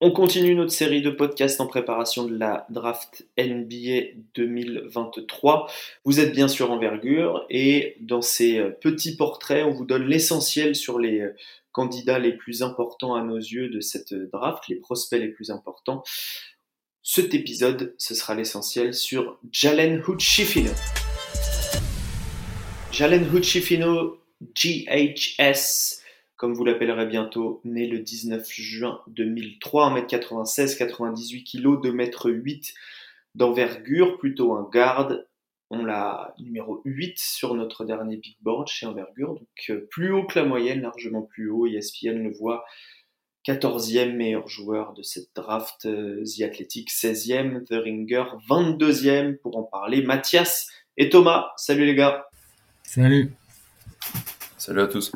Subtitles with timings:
[0.00, 5.68] On continue notre série de podcasts en préparation de la draft NBA 2023.
[6.04, 10.76] Vous êtes bien sûr Envergure et dans ces euh, petits portraits, on vous donne l'essentiel
[10.76, 11.34] sur les euh,
[11.72, 16.04] candidats les plus importants à nos yeux de cette draft, les prospects les plus importants.
[17.02, 20.70] Cet épisode, ce sera l'essentiel sur Jalen Hood-Schifino.
[22.92, 24.20] Jalen Hood-Schifino,
[24.54, 26.02] GHS,
[26.38, 32.74] comme vous l'appellerez bientôt, né le 19 juin 2003, 1m96, 98 kg, 2m8
[33.34, 35.26] d'envergure, plutôt un garde.
[35.70, 40.24] On l'a numéro 8 sur notre dernier big board chez envergure, donc euh, plus haut
[40.24, 41.66] que la moyenne, largement plus haut.
[41.66, 42.64] ESPN le voit
[43.44, 49.64] 14e meilleur joueur de cette draft, euh, The Athletic 16e, The Ringer 22e pour en
[49.64, 50.02] parler.
[50.02, 52.28] Mathias et Thomas, salut les gars.
[52.84, 53.32] Salut.
[54.56, 55.12] Salut à tous.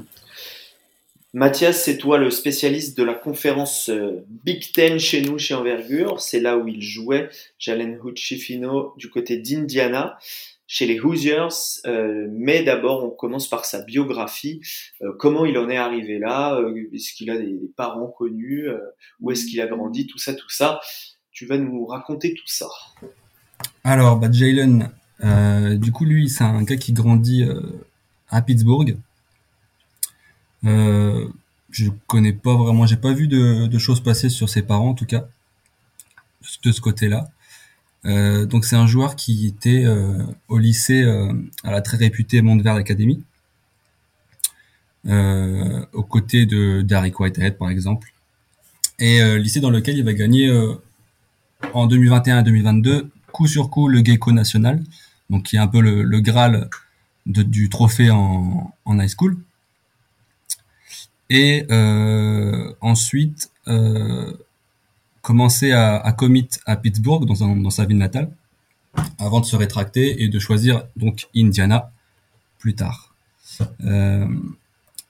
[1.35, 6.21] Mathias, c'est toi le spécialiste de la conférence euh, Big Ten chez nous, chez Envergure.
[6.21, 10.19] C'est là où il jouait, Jalen Hood-Schifino, du côté d'Indiana,
[10.67, 11.49] chez les Hoosiers.
[11.87, 14.61] Euh, mais d'abord, on commence par sa biographie.
[15.01, 16.61] Euh, comment il en est arrivé là?
[16.93, 18.69] Est-ce qu'il a des, parents connus?
[19.21, 20.07] Où est-ce qu'il a grandi?
[20.07, 20.81] Tout ça, tout ça.
[21.31, 22.69] Tu vas nous raconter tout ça.
[23.85, 24.91] Alors, bah, Jalen,
[25.79, 27.47] du coup, lui, c'est un gars qui grandit
[28.29, 28.99] à Pittsburgh.
[30.65, 31.29] Euh,
[31.71, 35.07] je connais pas vraiment, j'ai pas vu de, choses passer sur ses parents en tout
[35.07, 35.27] cas
[36.65, 37.31] de ce côté-là.
[38.05, 41.05] Euh, donc c'est un joueur qui était euh, au lycée
[41.65, 43.23] à la très réputée Montverde Academy,
[45.07, 48.13] aux côtés de Derek Whitehead par exemple,
[48.99, 50.51] et lycée dans lequel il va gagner
[51.73, 54.83] en 2021-2022 coup sur coup le Gecko National,
[55.31, 56.69] donc qui est un peu le, graal
[57.27, 59.39] du trophée en, en high school.
[61.35, 64.35] Et euh, ensuite, euh,
[65.23, 68.31] commencer à, à commit à Pittsburgh, dans, dans sa ville natale,
[69.19, 71.91] avant de se rétracter et de choisir donc Indiana
[72.59, 73.15] plus tard.
[73.83, 74.29] Euh,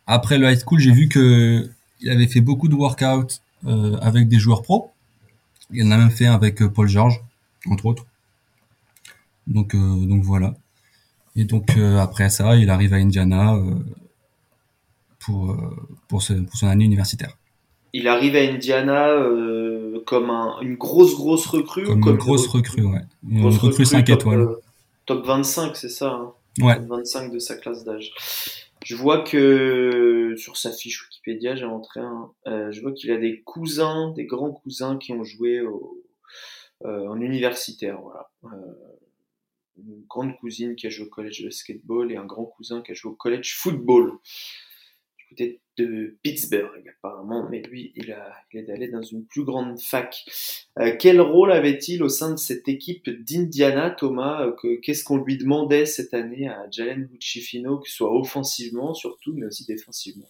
[0.07, 1.69] après le high school, j'ai vu que
[2.01, 4.93] il avait fait beaucoup de workouts euh, avec des joueurs pro.
[5.73, 7.21] Il en a même fait un avec euh, Paul George,
[7.67, 8.07] entre autres.
[9.49, 10.55] Donc, donc voilà.
[11.35, 13.57] Et donc après ça, il arrive à Indiana
[15.25, 15.57] pour, euh,
[16.09, 17.37] pour, pour son année universitaire.
[17.93, 22.85] Il arrive à Indiana euh, comme un, une grosse, grosse recrue Comme, une grosse recrue,
[22.85, 23.03] ouais.
[23.29, 24.41] Une recrue, 5 étoiles.
[24.41, 24.63] Euh,
[25.07, 26.77] top 25, c'est ça hein Ouais.
[26.77, 28.13] Top 25 de sa classe d'âge.
[28.85, 32.31] Je vois que sur sa fiche Wikipédia, j'ai rentré un.
[32.45, 36.03] je vois qu'il a des cousins, des grands cousins qui ont joué au,
[36.85, 38.01] en universitaire.
[38.03, 38.29] Voilà.
[39.79, 42.91] une grande cousine qui a joué au collège de skateball et un grand cousin qui
[42.91, 44.19] a joué au collège football
[45.79, 50.25] de Pittsburgh apparemment, mais lui, il, a, il est allé dans une plus grande fac.
[50.79, 55.37] Euh, quel rôle avait-il au sein de cette équipe d'Indiana, Thomas euh, Qu'est-ce qu'on lui
[55.37, 60.29] demandait cette année à Jalen Bucci-Fino, que ce soit offensivement surtout, mais aussi défensivement?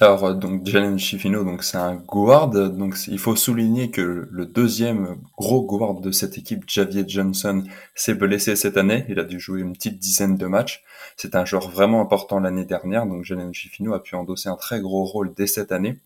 [0.00, 2.48] Alors, euh, donc, Jalen Chifino, donc, c'est un guard.
[2.48, 7.62] Donc, il faut souligner que le deuxième gros guard de cette équipe, Javier Johnson,
[7.94, 9.04] s'est blessé cette année.
[9.08, 10.82] Il a dû jouer une petite dizaine de matchs.
[11.16, 13.06] C'est un joueur vraiment important l'année dernière.
[13.06, 16.00] Donc, Jalen Chifino a pu endosser un très gros rôle dès cette année.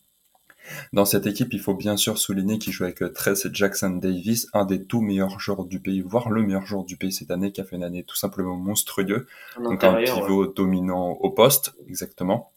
[0.93, 4.49] Dans cette équipe, il faut bien sûr souligner qu'il joue avec euh, Tress Jackson Davis,
[4.53, 7.53] un des tout meilleurs joueurs du pays, voire le meilleur joueur du pays cette année,
[7.53, 9.25] qui a fait une année tout simplement monstrueuse.
[9.63, 12.53] donc un pivot dominant au poste, exactement.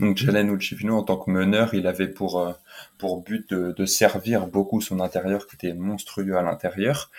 [0.00, 2.52] Donc Jalen Uchifino en tant que meneur, il avait pour euh,
[3.26, 7.10] but de, servir beaucoup son intérieur qui était monstrueux à l'intérieur.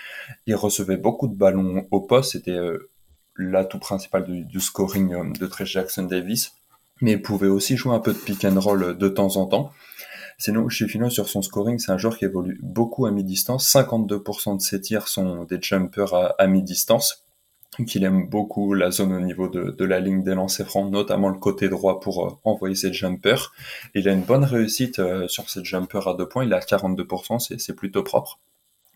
[0.46, 2.90] Il recevait beaucoup de ballons au poste, c'était euh,
[3.38, 6.54] l'atout principal du, scoring euh, de Trey Jackson Davis,
[7.02, 9.72] mais il pouvait aussi jouer un peu de pick and roll de temps en temps.
[10.38, 13.72] Sinon, Uchifino sur son scoring, c'est un joueur qui évolue beaucoup à mi-distance.
[13.72, 17.25] 52% de ses tirs sont des jumpers à mi-distance
[17.84, 21.38] qu'il aime beaucoup la zone au niveau de, la ligne des lancers francs, notamment le
[21.38, 23.52] côté droit pour euh, envoyer ses jumpers.
[23.94, 27.58] Il a une bonne réussite euh, sur ses jumpers à deux points, il a 42%,
[27.58, 28.40] c'est plutôt propre.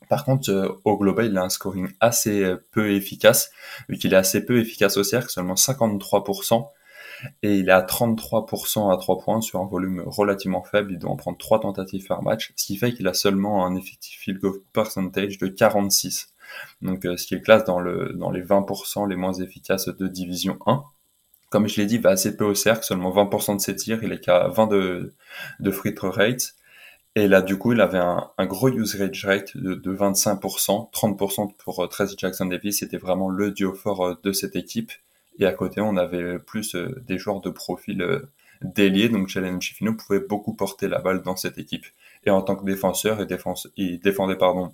[0.07, 3.51] Par contre, euh, au global, il a un scoring assez peu efficace,
[3.89, 6.69] vu qu'il est assez peu efficace au cercle, seulement 53%,
[7.43, 11.11] et il est à 33% à 3 points sur un volume relativement faible, il doit
[11.11, 14.39] en prendre 3 tentatives par match, ce qui fait qu'il a seulement un effectif field
[14.39, 16.33] goal percentage de 46
[16.81, 20.07] donc euh, ce qui est classe dans, le, dans les 20% les moins efficaces de
[20.07, 20.83] Division 1.
[21.49, 24.03] Comme je l'ai dit, il va assez peu au cercle, seulement 20% de ses tirs,
[24.03, 25.13] il est qu'à 20 de,
[25.59, 26.53] de free throw rate.
[27.15, 31.83] Et là, du coup, il avait un, gros usage rate de, de 25%, 30% pour
[31.83, 32.79] euh, Tracy Jackson Davis.
[32.79, 34.91] C'était vraiment le duo fort euh, de cette équipe.
[35.39, 38.05] Et à côté, on avait plus des joueurs de profil
[38.61, 41.85] d'ailier, donc Jalen Chifino pouvait beaucoup porter la balle dans cette équipe.
[42.25, 43.39] Et en tant que défenseur, il,
[43.77, 44.73] il défendait pardon,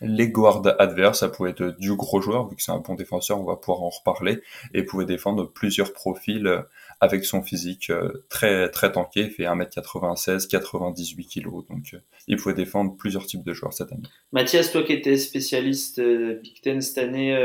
[0.00, 3.40] les guards adverses, ça pouvait être du gros joueur, vu que c'est un bon défenseur,
[3.40, 4.40] on va pouvoir en reparler,
[4.74, 6.62] et pouvait défendre plusieurs profils euh,
[7.00, 12.36] avec son physique euh, très très tanké, il fait 1m96, 98 kg, donc euh, il
[12.36, 14.02] pouvait défendre plusieurs types de joueurs cette année.
[14.32, 17.36] Mathias, toi qui étais spécialiste Big Ten cette année,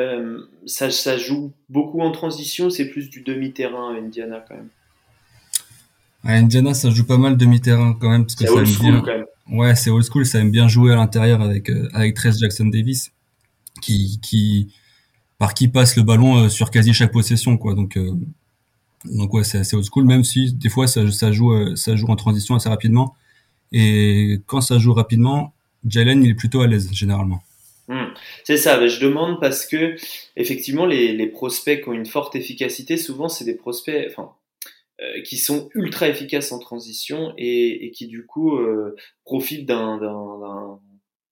[0.66, 4.70] ça, ça joue beaucoup en transition, c'est plus du demi-terrain Indiana quand même?
[6.24, 9.02] Indiana, ça joue pas mal demi-terrain quand même, parce que ça aime bien.
[9.02, 9.26] Quand même.
[9.50, 12.66] Ouais, c'est old school, ça aime bien jouer à l'intérieur avec euh, avec Trace Jackson
[12.66, 13.12] Davis,
[13.82, 14.74] qui qui
[15.38, 17.74] par qui passe le ballon euh, sur quasi chaque possession, quoi.
[17.74, 18.12] Donc euh,
[19.06, 22.08] donc ouais, c'est assez old school, même si des fois ça, ça joue ça joue
[22.08, 23.16] en transition assez rapidement.
[23.72, 25.54] Et quand ça joue rapidement,
[25.86, 27.42] Jalen il est plutôt à l'aise généralement.
[27.88, 28.08] Hmm.
[28.44, 29.96] C'est ça, je demande parce que
[30.36, 34.32] effectivement les, les prospects qui ont une forte efficacité, souvent c'est des prospects, enfin
[35.00, 38.96] euh, qui sont ultra efficaces en transition et, et qui du coup euh,
[39.26, 40.80] profitent d'un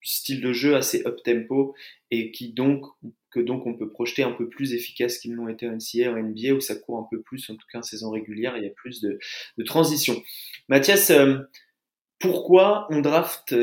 [0.04, 1.74] style de jeu assez up tempo
[2.12, 2.86] et qui donc
[3.32, 6.22] que donc on peut projeter un peu plus efficace qu'ils l'ont été en NCA en
[6.22, 8.68] NBA où ça court un peu plus en tout cas en saison régulière il y
[8.68, 9.18] a plus de,
[9.58, 10.22] de transition.
[10.70, 11.40] Mathias, euh,
[12.20, 13.56] pourquoi on draft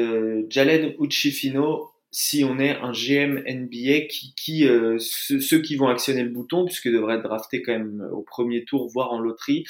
[0.48, 4.06] Jalen Uchifino si on est un GM NBA
[4.36, 8.20] qui, euh, ceux, qui vont actionner le bouton, puisque devrait être drafté quand même au
[8.20, 9.64] premier tour, voire en loterie,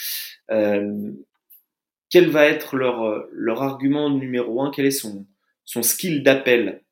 [0.50, 1.12] euh,
[2.10, 4.72] quel va être leur, leur argument numéro un?
[4.74, 5.24] Quel est son,
[5.64, 6.82] son skill d'appel?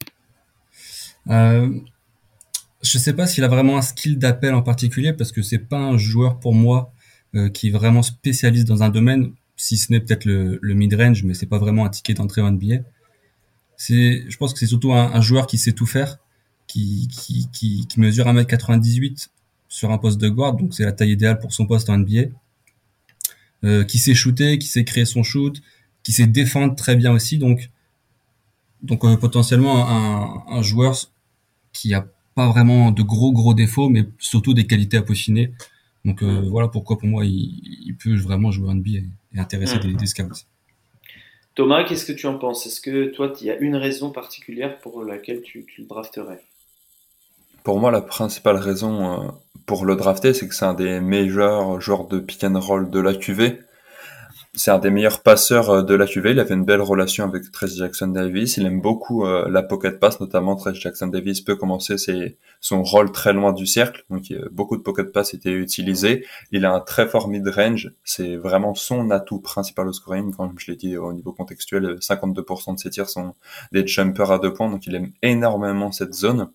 [1.28, 1.68] Euh,
[2.82, 5.78] Je sais pas s'il a vraiment un skill d'appel en particulier, parce que c'est pas
[5.78, 6.92] un joueur pour moi
[7.34, 11.24] euh, qui est vraiment spécialiste dans un domaine, si ce n'est peut-être le, le mid-range,
[11.24, 12.84] mais c'est pas vraiment un ticket d'entrée en NBA
[13.80, 16.18] c'est, je pense que c'est surtout un, un, joueur qui sait tout faire,
[16.66, 19.28] qui, qui, qui, qui mesure 1m98
[19.70, 22.24] sur un poste de guard, donc c'est la taille idéale pour son poste en NBA.
[23.64, 25.62] Euh, qui sait shooter, qui sait créer son shoot,
[26.02, 27.70] qui sait défendre très bien aussi, donc
[28.82, 30.94] donc euh, potentiellement un, un, joueur
[31.72, 35.52] qui a pas vraiment de gros gros défauts, mais surtout des qualités à peaufiner.
[36.04, 38.90] Donc euh, voilà pourquoi pour moi il, il, peut vraiment jouer en NBA
[39.34, 40.44] et, intéresser des, des scouts.
[41.54, 42.66] Thomas, qu'est-ce que tu en penses?
[42.66, 46.42] Est-ce que toi, il y a une raison particulière pour laquelle tu, le drafterais?
[47.64, 49.28] Pour moi, la principale raison euh,
[49.66, 53.00] pour le drafter, c'est que c'est un des meilleurs joueurs de pick and roll de
[53.00, 53.58] la QV
[54.54, 56.32] c'est un des meilleurs passeurs euh, de la QV.
[56.32, 58.56] Il avait une belle relation avec Trace Jackson Davis.
[58.56, 61.96] Il aime beaucoup euh, la pocket pass, notamment Trace Jackson Davis peut commencer
[62.60, 64.04] son rôle très loin du cercle.
[64.10, 66.26] Donc beaucoup de pocket pass étaient utilisés.
[66.50, 67.92] Il a un très fort mid range.
[68.02, 70.34] C'est vraiment son atout principal au scoring.
[70.34, 73.34] Comme je l'ai dit au niveau contextuel, 52% de ses tirs sont
[73.72, 74.68] des jumpers à deux points.
[74.68, 76.50] Donc il aime énormément cette zone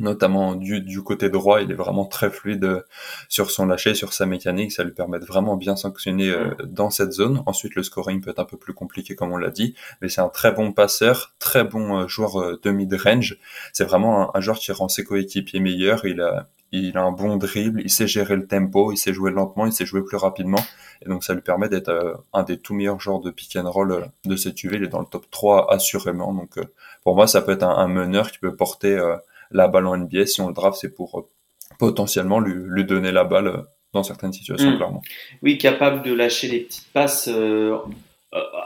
[0.00, 2.80] notamment du, du côté droit, il est vraiment très fluide euh,
[3.28, 6.90] sur son lâcher, sur sa mécanique, ça lui permet de vraiment bien sanctionner euh, dans
[6.90, 7.42] cette zone.
[7.46, 10.22] Ensuite, le scoring peut être un peu plus compliqué comme on l'a dit, mais c'est
[10.22, 13.38] un très bon passeur, très bon euh, joueur de mid-range.
[13.72, 16.06] C'est vraiment un, joueur qui rend ses coéquipiers meilleurs.
[16.06, 19.30] Il a, il a un bon dribble, il sait gérer le tempo, il sait jouer
[19.30, 20.64] lentement, il sait jouer plus rapidement.
[21.04, 24.10] Et donc ça lui permet d'être un des tout meilleurs joueurs de pick and roll
[24.24, 24.76] de cette UV.
[24.76, 26.32] Il est dans le top 3 assurément.
[26.32, 26.58] Donc
[27.04, 28.98] pour moi, ça peut être un, un meneur qui peut porter
[29.50, 30.26] la balle en NBA.
[30.26, 31.28] Si on le draft, c'est pour euh,
[31.78, 33.62] potentiellement lui, lui, donner la balle euh,
[33.92, 34.76] dans certaines situations, mm.
[34.76, 35.02] clairement.
[35.42, 37.78] Oui, capable de lâcher les petites passes euh,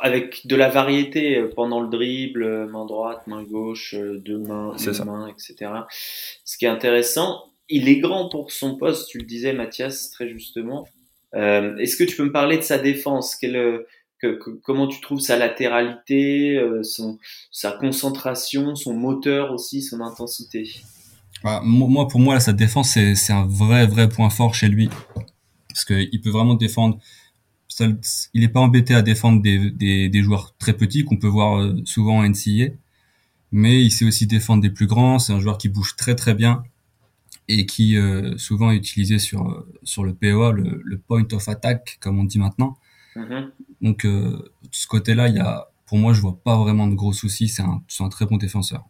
[0.03, 5.29] avec de la variété pendant le dribble, main droite, main gauche, deux mains, une main,
[5.29, 5.71] etc.
[6.45, 10.29] Ce qui est intéressant, il est grand pour son poste, tu le disais Mathias très
[10.29, 10.87] justement.
[11.35, 13.37] Euh, Est-ce que tu peux me parler de sa défense?
[13.37, 13.85] Quelle,
[14.63, 17.19] comment tu trouves sa latéralité, euh, son,
[17.51, 20.71] sa concentration, son moteur aussi, son intensité?
[21.43, 24.89] Bah, Moi, pour moi, sa défense, c'est un vrai, vrai point fort chez lui.
[25.69, 26.99] Parce qu'il peut vraiment défendre.
[27.81, 29.71] il n'est pas embêté à défendre des,
[30.09, 32.73] des, joueurs très petits qu'on peut voir euh, souvent en NCA.
[33.53, 35.19] Mais il sait aussi défendre des plus grands.
[35.19, 36.63] C'est un joueur qui bouge très, très bien
[37.47, 42.19] et qui euh, souvent est utilisé sur, sur le POA, le point of attack, comme
[42.19, 42.79] on dit maintenant.
[43.17, 43.51] Mm-hmm.
[43.81, 46.95] Donc, euh, de ce côté-là, il y a, pour moi, je vois pas vraiment de
[46.95, 47.49] gros soucis.
[47.49, 48.85] C'est un, un, très bon défenseur.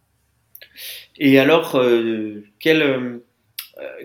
[1.17, 3.19] Et alors, euh, quel, euh,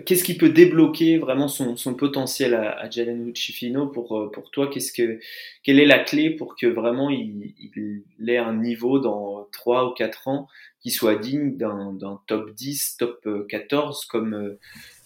[0.04, 4.50] qu'est-ce qui peut débloquer vraiment son, son potentiel à, à Jalen Uchifino pour, euh, pour
[4.50, 4.68] toi?
[4.68, 5.20] Qu'est-ce que,
[5.62, 9.94] quelle est la clé pour que vraiment il, il ait un niveau dans 3 ou
[9.94, 10.48] 4 ans
[10.80, 14.56] qui soit digne d'un, d'un top 10, top 14 comme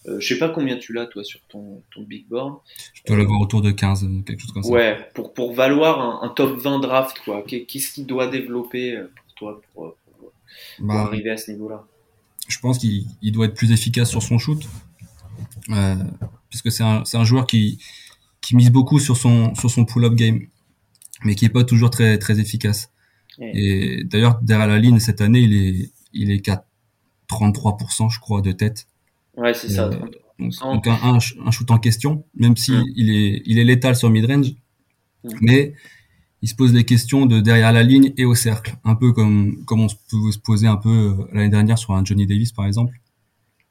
[0.06, 2.58] euh, je sais pas combien tu l'as, toi, sur ton, ton big board.
[2.92, 4.70] Je peux l'avoir autour de 15, quelque chose comme ça.
[4.70, 7.42] Ouais, pour, pour valoir un, un top 20 draft, quoi.
[7.42, 10.32] Qu'est-ce qu'il doit développer euh, pour toi pour, pour,
[10.80, 11.87] bah, arriver à ce niveau-là?
[12.49, 14.62] Je pense qu'il doit être plus efficace sur son shoot.
[15.70, 15.94] Euh,
[16.50, 17.78] puisque c'est un, un joueur qui,
[18.40, 20.40] qui mise beaucoup sur son sur son pull-up game,
[21.25, 22.90] mais qui est pas toujours très très efficace.
[23.40, 26.64] Et d'ailleurs derrière la ligne cette année, il est il est qu'à
[27.28, 28.87] 33% je crois de tête.
[29.37, 29.91] Ouais, c'est ça.
[30.38, 32.85] Donc, un, un, shoot en question, même si mm.
[32.97, 34.53] il est il est létal sur mid range,
[35.23, 35.31] mm.
[35.41, 35.75] mais
[36.43, 39.64] il se pose des questions de derrière la ligne et au cercle, un peu comme
[39.64, 42.67] comme on peut se poser un peu euh, l'année dernière sur un Johnny Davis par
[42.67, 42.95] exemple.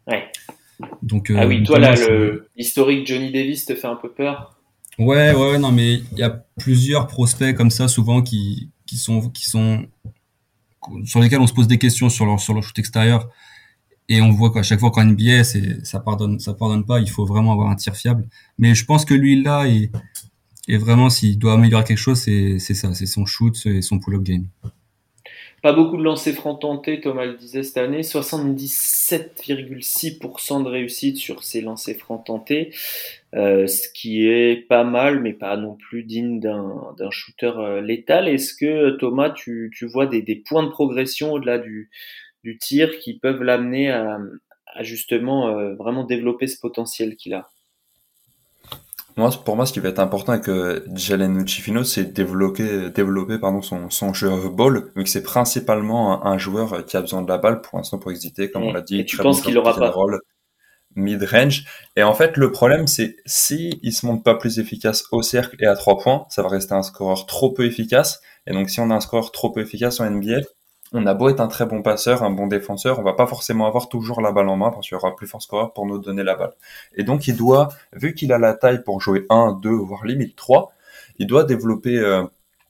[0.08, 0.24] Ouais.
[1.02, 1.96] Donc, euh, ah oui, toi là,
[2.56, 4.58] l'historique Johnny Davis te fait un peu peur?
[4.98, 9.30] Ouais, ouais, non, mais il y a plusieurs prospects comme ça souvent qui qui sont
[9.30, 9.86] qui sont
[11.06, 13.30] sur lesquels on se pose des questions sur leur sur leur shoot extérieur
[14.10, 17.10] et on voit qu'à chaque fois qu'en NBA c'est ça pardonne ça pardonne pas il
[17.10, 19.92] faut vraiment avoir un tir fiable mais je pense que lui là et
[20.68, 24.24] et vraiment s'il doit améliorer quelque chose c'est ça c'est son shoot et son pull-up
[24.24, 24.48] game
[25.64, 28.02] pas beaucoup de lancers francs tentés, Thomas le disait cette année.
[28.02, 32.72] 77,6% de réussite sur ces lancers francs tentés,
[33.34, 38.28] euh, ce qui est pas mal, mais pas non plus digne d'un shooter euh, létal.
[38.28, 41.90] Est-ce que Thomas, tu, tu vois des, points de progression au-delà du,
[42.44, 44.20] du tir qui peuvent l'amener à,
[44.68, 47.50] à, justement euh, vraiment développer ce potentiel qu'il a
[49.16, 53.38] moi, pour moi, ce qui va être important avec euh, Jalen Uchifino, c'est développer, développer
[53.38, 57.30] pardon, son, son jeu ball, vu que c'est principalement un, joueur qui a besoin de
[57.30, 59.00] la balle pour l'instant pour exister, comme on l'a dit.
[59.00, 59.94] Et tu penses qu'il aura pas
[60.96, 61.66] mid-range.
[61.96, 65.56] Et en fait, le problème, c'est si il se montre pas plus efficace au cercle
[65.60, 68.22] et à trois points, ça va rester un scoreur trop peu efficace.
[68.48, 70.42] Et donc, si on a un scoreur trop peu efficace en NBA,
[70.94, 73.66] on a beau être un très bon passeur, un bon défenseur, on va pas forcément
[73.68, 75.98] avoir toujours la balle en main parce qu'il y aura plus fort scoreur pour nous
[75.98, 76.54] donner la balle.
[76.96, 80.36] Et donc il doit, vu qu'il a la taille pour jouer 1, 2, voire limite
[80.36, 80.72] 3,
[81.18, 82.24] il doit développer euh,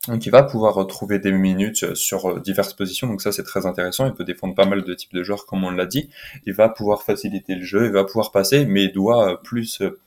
[0.08, 3.65] donc il va pouvoir trouver des minutes sur euh, diverses positions, donc ça c'est très
[3.65, 6.10] intéressant, il peut défendre pas mal de types de joueurs comme on l'a dit,
[6.46, 10.00] il va pouvoir faciliter le jeu, il va pouvoir passer, mais il doit plus euh,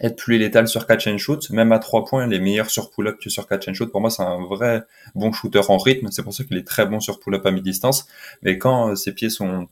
[0.00, 2.90] être plus létal sur catch and shoot, même à trois points, il est meilleur sur
[2.90, 3.90] pull-up que sur catch and shoot.
[3.90, 6.08] Pour moi, c'est un vrai bon shooter en rythme.
[6.10, 8.06] C'est pour ça qu'il est très bon sur pull-up à mi-distance.
[8.42, 9.68] Mais quand euh, ses pieds sont,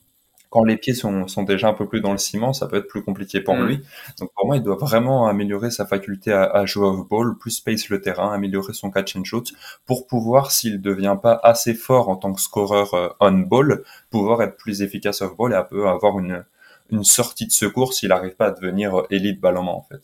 [0.51, 2.89] quand les pieds sont, sont déjà un peu plus dans le ciment, ça peut être
[2.89, 3.67] plus compliqué pour mm.
[3.67, 3.81] lui.
[4.19, 7.53] Donc pour moi, il doit vraiment améliorer sa faculté à, à jouer off ball, plus
[7.53, 9.53] space le terrain, améliorer son catch and shoot
[9.87, 14.43] pour pouvoir, s'il devient pas assez fort en tant que scoreur euh, on ball, pouvoir
[14.43, 16.45] être plus efficace off ball et un peu avoir une,
[16.91, 20.01] une sortie de secours s'il n'arrive pas à devenir élite ballon en fait.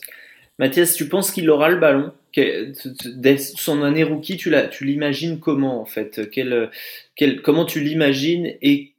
[0.59, 2.13] Mathias, tu penses qu'il aura le ballon?
[2.37, 6.31] Dès son année rookie, tu l'imagines comment en fait?
[6.31, 6.71] Quel,
[7.17, 8.95] quel, Comment tu l'imagines et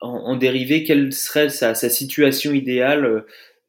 [0.00, 3.24] en, dérivé, quelle serait sa, sa, situation idéale?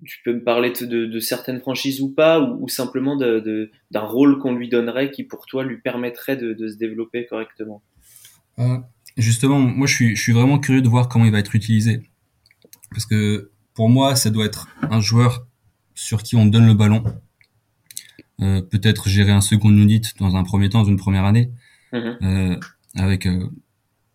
[0.06, 4.40] Tu peux me parler de, de certaines franchises ou pas, ou, simplement d'un de, rôle
[4.40, 7.82] qu'on lui donnerait qui pour toi lui permettrait de, se développer correctement?
[8.60, 8.78] Euh,
[9.18, 12.02] Justement, moi je suis, je suis vraiment curieux de voir comment il va être utilisé.
[12.92, 15.46] Parce que pour moi, ça doit être un joueur
[15.96, 17.04] sur qui on donne le ballon.
[18.42, 21.52] Euh, peut-être gérer un second unit dans un premier temps, dans une première année,
[21.94, 22.18] mhm.
[22.22, 22.60] euh,
[22.96, 23.50] avec euh,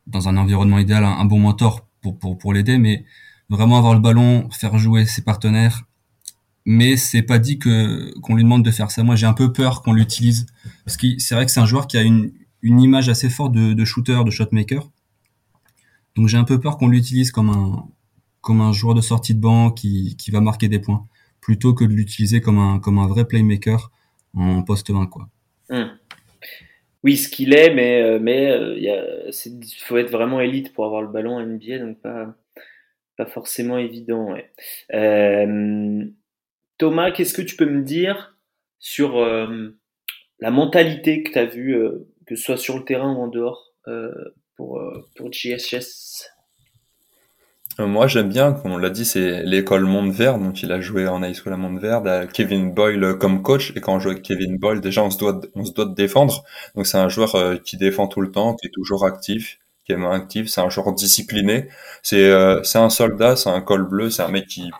[0.06, 3.04] dans un environnement idéal un, bon mentor pour pour pour l'aider, mais
[3.48, 5.84] vraiment avoir le ballon, faire jouer ses partenaires.
[6.66, 9.02] Mais c'est pas dit que qu'on lui demande de faire ça.
[9.02, 10.46] Moi, j'ai un peu peur qu'on l'utilise
[10.84, 13.52] parce que c'est vrai que c'est un joueur qui a une une image assez forte
[13.52, 14.90] de, de shooter, de shotmaker.
[16.14, 17.88] Donc j'ai un peu peur qu'on l'utilise comme un
[18.40, 21.06] comme un joueur de sortie de banc qui, qui va marquer des points,
[21.40, 23.90] plutôt que de l'utiliser comme un, comme un vrai playmaker
[24.34, 25.06] en poste 20.
[25.06, 25.28] Quoi.
[25.68, 25.88] Hmm.
[27.02, 31.00] Oui, ce qu'il est, mais euh, mais euh, il faut être vraiment élite pour avoir
[31.00, 32.34] le ballon à NBA, donc pas
[33.16, 34.34] pas forcément évident.
[34.94, 36.04] Euh,
[36.78, 38.36] Thomas, qu'est-ce que tu peux me dire
[38.78, 41.78] sur la mentalité que tu as vue,
[42.26, 43.74] que ce soit sur le terrain ou en dehors,
[44.56, 44.82] pour
[45.16, 46.29] pour GSS
[47.80, 50.38] euh, moi, j'aime bien, comme on l'a dit, c'est l'école Monde Vert.
[50.38, 53.72] Donc, il a joué en high school à Monde Vert, Kevin Boyle comme coach.
[53.76, 55.94] Et quand on joue avec Kevin Boyle, déjà, on se doit, on se doit de
[55.94, 56.44] défendre.
[56.74, 59.92] Donc, c'est un joueur euh, qui défend tout le temps, qui est toujours actif, qui
[59.92, 60.48] est actif.
[60.48, 61.68] C'est un joueur discipliné.
[62.02, 64.70] C'est, euh, c'est un soldat, c'est un col bleu, c'est un mec qui,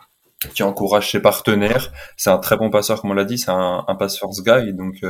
[0.54, 1.92] qui encourage ses partenaires.
[2.16, 3.38] C'est un très bon passeur, comme on l'a dit.
[3.38, 4.72] C'est un, un pass first guy.
[4.74, 5.04] Donc,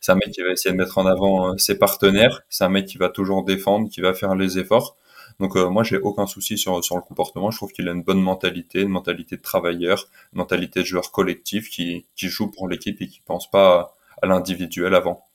[0.00, 2.42] c'est un mec qui va essayer de mettre en avant ses partenaires.
[2.48, 4.96] C'est un mec qui va toujours défendre, qui va faire les efforts.
[5.42, 7.50] Donc euh, moi j'ai aucun souci sur sur le comportement.
[7.50, 11.10] Je trouve qu'il a une bonne mentalité, une mentalité de travailleur, une mentalité de joueur
[11.10, 15.26] collectif qui qui joue pour l'équipe et qui pense pas à, l'individuel avant.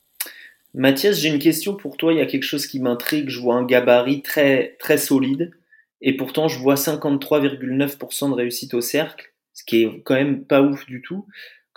[0.74, 2.14] Mathias, j'ai une question pour toi.
[2.14, 3.28] Il y a quelque chose qui m'intrigue.
[3.28, 5.52] Je vois un gabarit très très solide
[6.00, 10.62] et pourtant je vois 53,9% de réussite au cercle, ce qui est quand même pas
[10.62, 11.26] ouf du tout.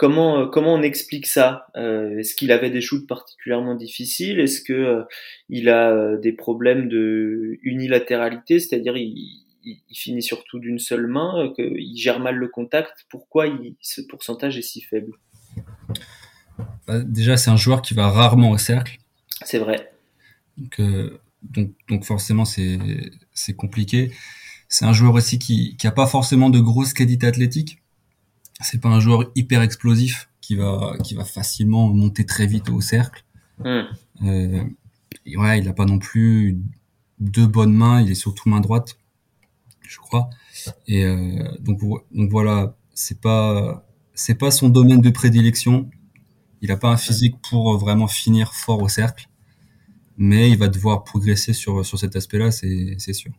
[0.00, 4.62] Comment, euh, comment on explique ça euh, Est-ce qu'il avait des shoots particulièrement difficiles Est-ce
[4.62, 5.02] que euh,
[5.50, 11.94] il a des problèmes de unilatéralité, c'est-à-dire il, il, finit surtout d'une seule main, qu'il
[11.98, 15.12] gère mal le contact Pourquoi il, ce pourcentage est si faible?
[16.86, 18.96] Bah, Déjà, c'est un joueur qui va rarement au cercle.
[19.44, 19.92] C'est vrai.
[20.56, 24.12] Donc, euh, donc, donc forcément, c'est compliqué.
[24.66, 27.82] C'est un joueur aussi qui qui a pas forcément de grosses qualités athlétiques.
[28.62, 32.80] C'est pas un joueur hyper explosif qui va qui va facilement monter très vite au
[32.80, 33.24] cercle.
[33.58, 33.82] Hmm.
[34.24, 34.64] Euh,
[35.26, 36.58] et ouais, il a pas non plus
[37.18, 38.00] deux bonnes mains.
[38.00, 38.98] Il est surtout main droite,
[39.82, 40.30] je crois.
[40.86, 45.90] Et euh, donc donc voilà, c'est pas c'est pas son domaine de prédilection.
[46.62, 49.30] Il a pas un physique pour vraiment finir fort au cercle
[50.20, 53.32] mais il va devoir progresser sur, sur cet aspect-là, c'est sûr.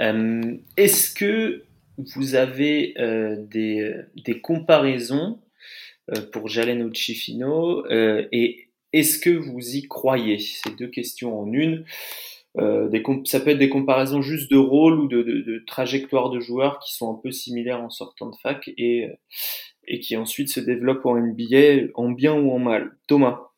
[0.00, 1.64] Euh, Est-ce que
[1.98, 3.94] vous avez euh, des,
[4.24, 5.40] des, comparaisons
[6.10, 10.38] euh, pour Jalen Uchifino euh, et est-ce que vous y croyez?
[10.38, 11.84] C'est deux questions en une.
[12.58, 16.28] Euh, des ça peut être des comparaisons juste de rôle ou de, de, de, trajectoire
[16.28, 19.08] de joueurs qui sont un peu similaires en sortant de fac et,
[19.88, 22.98] et qui ensuite se développent en NBA en bien ou en mal.
[23.08, 23.51] Thomas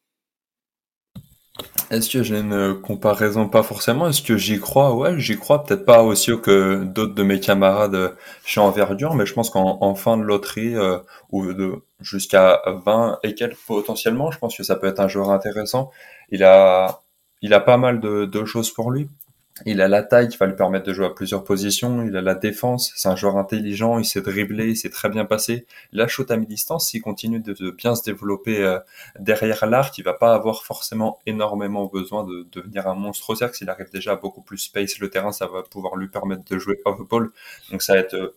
[1.90, 3.48] est-ce que j'ai une comparaison?
[3.48, 4.08] Pas forcément.
[4.08, 4.94] Est-ce que j'y crois?
[4.94, 5.64] Ouais, j'y crois.
[5.64, 9.94] Peut-être pas aussi haut que d'autres de mes camarades chez Envergure, mais je pense qu'en
[9.94, 10.98] fin de loterie, euh,
[11.30, 15.30] ou de jusqu'à 20 et quelques potentiellement, je pense que ça peut être un joueur
[15.30, 15.90] intéressant.
[16.30, 17.02] Il a,
[17.42, 19.08] il a pas mal de, de choses pour lui.
[19.66, 22.02] Il a la taille qui va lui permettre de jouer à plusieurs positions.
[22.02, 22.92] Il a la défense.
[22.96, 23.98] C'est un joueur intelligent.
[24.00, 24.70] Il sait dribbler.
[24.70, 25.66] Il sait très bien passer.
[25.92, 28.80] La shoot à mi-distance, s'il continue de, bien se développer euh,
[29.20, 33.56] derrière l'arc, il va pas avoir forcément énormément besoin de, devenir un monstre au cercle.
[33.56, 36.58] S'il arrive déjà à beaucoup plus space le terrain, ça va pouvoir lui permettre de
[36.58, 37.30] jouer off-ball.
[37.70, 38.36] Donc ça va être euh,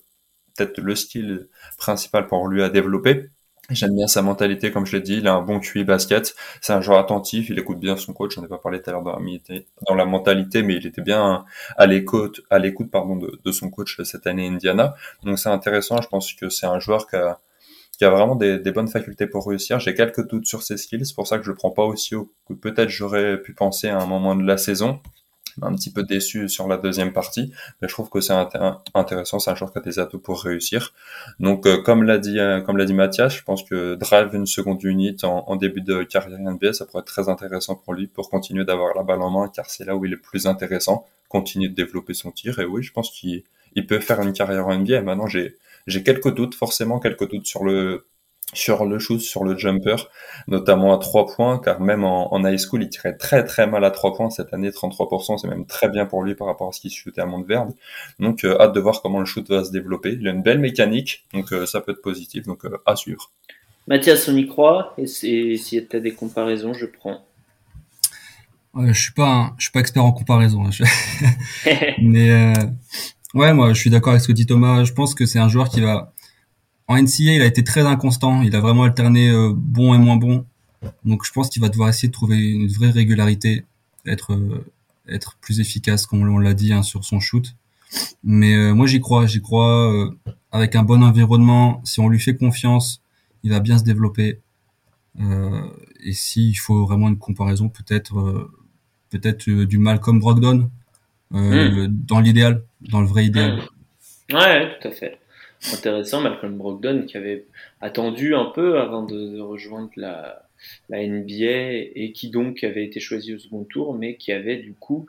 [0.56, 1.48] peut-être le style
[1.78, 3.32] principal pour lui à développer.
[3.70, 6.72] J'aime bien sa mentalité, comme je l'ai dit, il a un bon QI basket, c'est
[6.72, 9.04] un joueur attentif, il écoute bien son coach, j'en ai pas parlé tout à l'heure
[9.04, 11.44] dans, la mentalité, mais il était bien
[11.76, 14.96] à l'écoute, de, son coach cette année Indiana.
[15.24, 17.40] Donc c'est intéressant, je pense que c'est un joueur qui a,
[18.10, 19.82] vraiment des, des, bonnes facultés pour réussir.
[19.82, 22.16] J'ai quelques doutes sur ses skills, c'est pour ça que je le prends pas aussi
[22.16, 25.02] haut que peut-être j'aurais pu penser à un moment de la saison
[25.62, 28.34] un petit peu déçu sur la deuxième partie, mais je trouve que c'est
[28.94, 30.94] intéressant, c'est un joueur qui a des atouts pour réussir.
[31.40, 34.46] Donc, euh, comme l'a dit, euh, comme l'a dit Mathias, je pense que drive une
[34.46, 38.30] seconde unité en, début de carrière NBA, ça pourrait être très intéressant pour lui, pour
[38.30, 41.70] continuer d'avoir la balle en main, car c'est là où il est plus intéressant, continuer
[41.70, 42.60] de développer son tir.
[42.60, 43.44] Et oui, je pense qu'il
[43.88, 45.02] peut faire une carrière en NBA.
[45.02, 48.06] Maintenant, j'ai j'ai quelques doutes, forcément quelques doutes sur le
[48.54, 49.96] sur le shoot, sur le jumper,
[50.48, 53.92] notamment à 3 points, car même en, high school, il tirait très très mal à
[53.92, 56.80] 3 points cette année, 33%, c'est même très bien pour lui par rapport à ce
[56.80, 57.74] qu'il shootait à Montverde.
[58.20, 60.18] Donc euh, hâte de voir comment le shoot va se développer.
[60.20, 63.32] Il a une belle mécanique, donc euh, ça peut être positif, donc euh, à suivre.
[63.88, 67.26] Mathias, on y croit, et si tu as des comparaisons, je prends.
[68.74, 70.70] Ouais, je suis pas je suis pas expert en comparaison, hein,
[72.02, 72.54] mais
[73.34, 74.84] ouais, moi je suis d'accord avec ce que dit Thomas.
[74.84, 76.14] Je pense que c'est un joueur qui va
[76.88, 78.42] en NCA, il a été très inconstant.
[78.42, 80.46] Il a vraiment alterné euh, bon et moins bon.
[81.04, 83.66] Donc, je pense qu'il va devoir essayer de trouver une vraie régularité,
[84.06, 84.66] être euh,
[85.10, 87.56] être plus efficace, comme on l'a dit, hein, sur son shoot.
[88.24, 89.26] Mais euh, moi, j'y crois.
[89.26, 90.12] J'y crois.
[90.52, 93.02] avec un bon environnement, si on lui fait confiance,
[93.44, 94.40] il va bien se développer.
[95.20, 98.50] et s'il faut vraiment une comparaison, peut-être
[99.10, 100.70] peut-être du Malcolm Brogdon
[101.32, 101.88] hmm.
[101.88, 103.62] dans l'idéal, dans le vrai idéal.
[104.32, 105.20] Ouais, tout à fait
[105.74, 107.46] intéressant, Malcolm Brogdon qui avait
[107.82, 110.48] attendu un peu avant de, rejoindre la,
[110.90, 114.74] la, NBA et qui donc avait été choisi au second tour, mais qui avait du
[114.74, 115.08] coup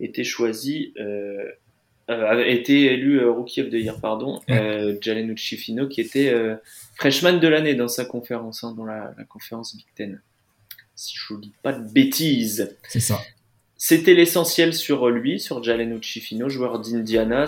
[0.00, 1.50] été choisi, euh,
[2.10, 6.28] euh avait été élu euh, Rookie of the Year, pardon, euh, Jalen Uchifino, qui était
[6.28, 6.56] euh,
[6.94, 10.20] freshman de l'année dans sa conférence, hein, dans la, la conférence Big Ten.
[10.94, 12.74] Si je ne dis pas de bêtises.
[12.88, 13.20] C'est ça.
[13.78, 17.44] C'était l'essentiel sur lui, sur Jalen Uchifino, joueur d'Indiana.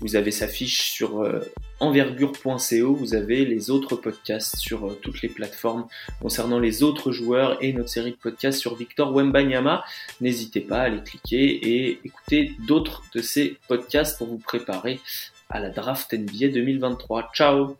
[0.00, 1.40] Vous avez sa fiche sur euh,
[1.80, 2.94] envergure.co.
[2.94, 5.86] Vous avez les autres podcasts sur euh, toutes les plateformes
[6.20, 9.84] concernant les autres joueurs et notre série de podcasts sur Victor Wembanyama.
[10.22, 15.00] N'hésitez pas à aller cliquer et écouter d'autres de ces podcasts pour vous préparer
[15.50, 17.32] à la draft NBA 2023.
[17.34, 17.76] Ciao